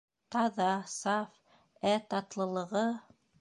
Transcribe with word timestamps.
Таҙа, 0.35 0.69
саф, 0.93 1.35
ә 1.91 1.93
татлылығы! 2.15 2.85